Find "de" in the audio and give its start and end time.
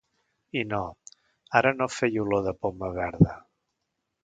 2.49-2.57